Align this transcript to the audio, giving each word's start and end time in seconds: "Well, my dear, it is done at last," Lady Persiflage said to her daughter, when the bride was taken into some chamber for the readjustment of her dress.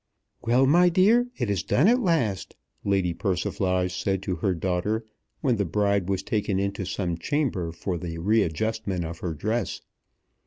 "Well, 0.43 0.65
my 0.65 0.89
dear, 0.89 1.27
it 1.37 1.47
is 1.51 1.61
done 1.61 1.87
at 1.87 1.99
last," 2.01 2.55
Lady 2.83 3.13
Persiflage 3.13 3.93
said 3.95 4.23
to 4.23 4.37
her 4.37 4.55
daughter, 4.55 5.05
when 5.41 5.57
the 5.57 5.63
bride 5.63 6.09
was 6.09 6.23
taken 6.23 6.57
into 6.59 6.85
some 6.85 7.19
chamber 7.19 7.71
for 7.71 7.99
the 7.99 8.17
readjustment 8.17 9.05
of 9.05 9.19
her 9.19 9.35
dress. 9.35 9.81